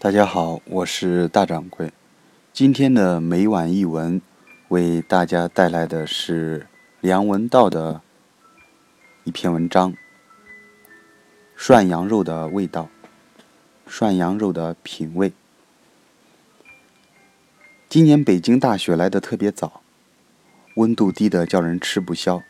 [0.00, 1.92] 大家好，我是大掌柜。
[2.52, 4.22] 今天的每晚一文，
[4.68, 6.68] 为大家带来的是
[7.00, 8.00] 梁文道的
[9.24, 9.92] 一篇文章：
[11.56, 12.88] 涮羊肉的味道，
[13.88, 15.32] 涮羊肉的品味。
[17.88, 19.82] 今年北京大雪来得特别早，
[20.76, 22.44] 温度低得叫人吃不消。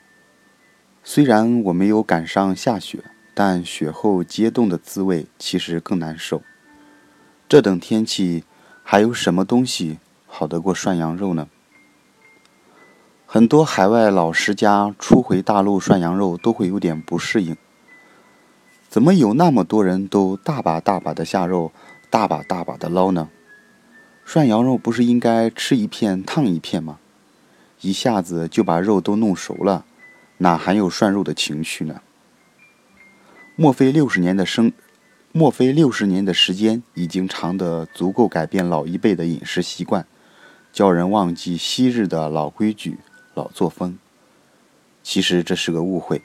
[1.03, 3.03] 虽然我没有赶上下雪，
[3.33, 6.43] 但雪后结冻的滋味其实更难受。
[7.49, 8.45] 这等天气，
[8.83, 11.49] 还有什么东西好得过涮羊肉呢？
[13.25, 17.57] 很多海外老食家初回大陆涮羊肉都会有点不适应。
[18.91, 21.73] 怎么有那么多人都大把大把的下肉，
[22.11, 23.31] 大把大把的捞呢？
[24.27, 26.99] 涮羊肉不是应该吃一片烫一片吗？
[27.81, 29.87] 一下子就把肉都弄熟了，
[30.37, 32.03] 哪还有涮肉的情绪呢？
[33.57, 34.71] 莫非六十年的生？
[35.39, 40.05] 莫非六十年的时间已经长得足够改变老一辈的饮食习惯，
[40.73, 42.99] 叫人忘记昔日的老规矩、
[43.35, 43.97] 老作风？
[45.05, 46.23] 其实这是个误会。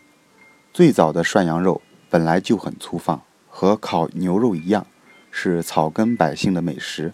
[0.74, 4.88] 最早的涮羊肉本来就很粗放，和烤牛肉一样，
[5.30, 7.14] 是草根百姓的美食，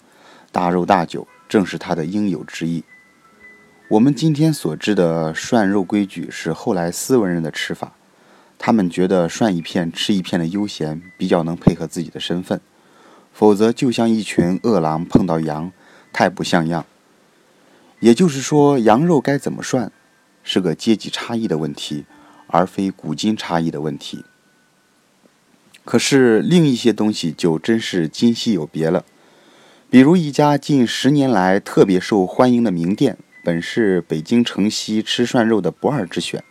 [0.53, 2.81] 大肉大酒正是它的应有之意。
[3.89, 7.91] 我们今天所知的涮肉规矩，是后来斯文人的吃法。
[8.61, 12.59] 他们觉得涮一片吃一片的悠闲比较能配合自己的身份，
[13.33, 15.71] 否则就像一群饿狼碰到羊，
[16.11, 16.85] 太不像样。
[18.01, 19.89] 也就是说，羊肉该怎么涮，
[20.43, 22.05] 是个阶级差异的问题，
[22.47, 24.25] 而非古今差异的问题。
[25.85, 29.05] 可是另一些东西就真是今昔有别了，
[29.89, 36.43] 比如一家近十年来特别受欢迎的名店，本是北京城西吃涮肉的不二之选。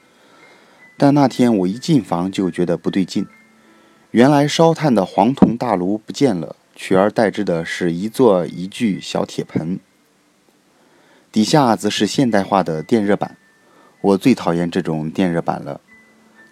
[1.00, 3.24] 但那天我一进房就觉得不对劲，
[4.10, 9.78] 原来烧炭的黄铜大炉不见了，取而代之的是一座一具小铁盆，
[11.30, 13.36] 底下则是现代化的电热板。
[14.00, 15.80] 我最讨厌这种电热板了，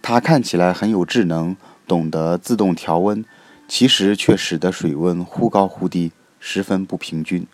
[0.01, 1.57] 它看起来很有智能，
[1.89, 3.25] 懂得自动调温，
[3.67, 7.45] 其实却使得水温忽高忽低，十分不平均。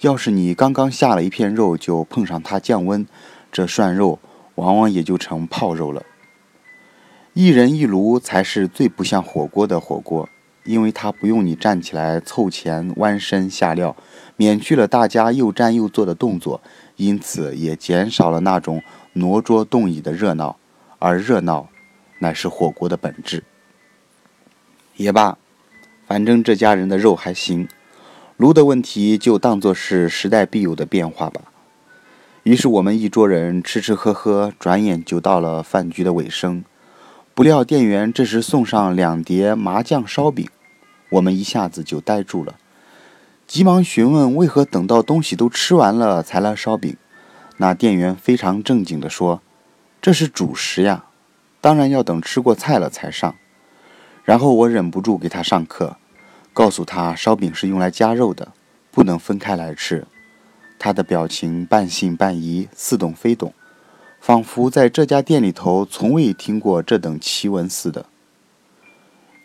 [0.00, 3.06] 要是你刚刚下了一片肉就碰上它降温，
[3.52, 4.18] 这涮肉
[4.54, 6.02] 往往也就成泡肉了。
[7.32, 10.28] 一人一炉才是最不像火锅的火锅，
[10.64, 13.94] 因为它不用你站起来凑钱弯身下料，
[14.36, 16.60] 免去了大家又站又坐的动作，
[16.96, 18.82] 因此也减少了那种
[19.12, 20.58] 挪桌动椅的热闹，
[20.98, 21.68] 而热闹
[22.18, 23.44] 乃是火锅的本质。
[24.96, 25.38] 也罢，
[26.08, 27.68] 反正这家人的肉还行，
[28.36, 31.42] 炉的问题就当作是时代必有的变化吧。
[32.42, 36.64] 于是我们一桌人吃吃喝喝，转眼就到了饭局的尾声。
[37.40, 40.46] 不料店员这时送上两碟麻酱烧饼，
[41.08, 42.56] 我们一下子就呆住了，
[43.46, 46.94] 急忙询问为何等到东西都吃完了才来烧饼。
[47.56, 49.40] 那店员非常正经地说
[50.02, 51.06] ：“这是主食呀，
[51.62, 53.34] 当然要等吃过菜了才上。”
[54.22, 55.96] 然后我忍不住给他上课，
[56.52, 58.48] 告诉他烧饼是用来夹肉的，
[58.90, 60.06] 不能分开来吃。
[60.78, 63.54] 他的表情半信半疑，似懂非懂。
[64.20, 68.04] 仿佛在这家店里头从未听过这等奇闻似的。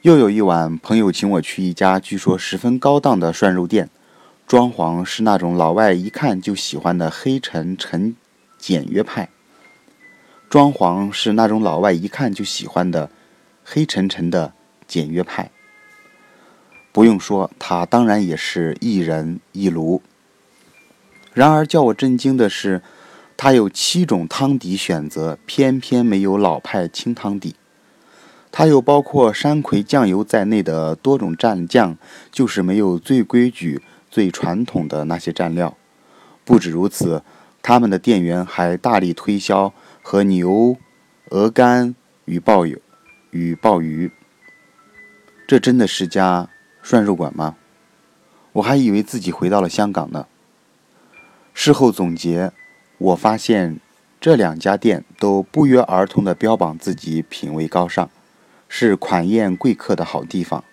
[0.02, 3.90] 又有一晚，朋友请我去一家据说十分高档的涮肉店，
[4.46, 8.18] 装潢是那种老外一看就喜欢的黑沉沉
[8.58, 9.30] 简约派。
[10.50, 13.10] 装潢是那种老外一看就喜欢的
[13.64, 14.54] 黑沉沉的
[14.86, 15.50] 简约派。
[16.92, 20.02] 不用说，他当然也是一人一炉。
[21.34, 22.82] 然而叫我震惊的是。
[23.38, 27.56] 它有七种汤底选择，偏偏没有老派清汤底。
[28.50, 31.98] 它有包括山葵酱油在内的多种蘸酱，
[32.32, 35.76] 就是没有最规矩、最传统的那些蘸料。
[36.46, 37.22] 不止如此，
[37.62, 40.78] 他们的店员还大力推销和牛、
[41.32, 42.82] 鹅肝与鲍鱼、
[43.32, 44.10] 与鲍鱼。
[45.46, 46.50] 这真的是家
[46.82, 47.58] 涮肉馆吗？
[48.54, 50.28] 我还以为自己回到了香港呢。
[51.54, 52.54] 事后总结。
[52.98, 53.80] 我发现
[54.22, 58.10] 这两家店都不约而同地标榜自己品味高尚，
[58.70, 60.64] 是款宴贵客的好地方，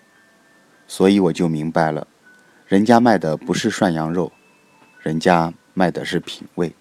[0.86, 2.06] 所以我就明白了，
[2.66, 4.32] 人家卖的不是涮羊肉，
[5.00, 6.72] 人家卖的是品味。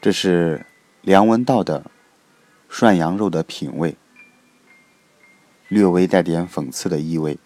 [0.00, 0.64] 这是
[1.02, 1.90] 梁文道的
[2.68, 3.96] 涮羊肉的品味，
[5.68, 7.38] 略微带点讽刺的意味。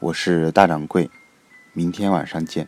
[0.00, 1.08] 我是大掌柜，
[1.72, 2.66] 明天晚上见。